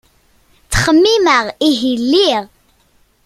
[0.63, 2.43] Ttxemmimeɣ, ihi lliɣ.